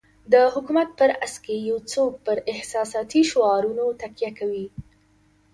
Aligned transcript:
د 0.33 0.35
حکومت 0.53 0.89
په 0.97 1.03
راس 1.11 1.33
کې 1.45 1.55
یو 1.69 1.77
څوک 1.91 2.13
پر 2.25 2.37
احساساتي 2.53 3.21
شعارونو 3.31 3.85
تکیه 4.01 4.31
کوي. 4.39 4.67